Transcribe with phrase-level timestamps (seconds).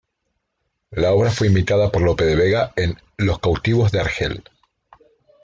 [0.89, 4.43] La obra fue imitada por Lope de Vega en "Los cautivos de Argel".